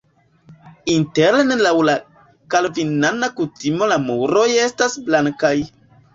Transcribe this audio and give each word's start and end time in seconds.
Interne 0.93 1.57
laŭ 1.59 1.73
la 1.89 1.95
kalvinana 2.55 3.31
kutimo 3.41 3.93
la 3.93 4.01
muroj 4.09 4.49
estas 4.65 4.99
blankaj. 5.11 5.55